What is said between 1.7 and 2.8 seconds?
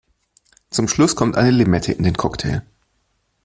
in den Cocktail.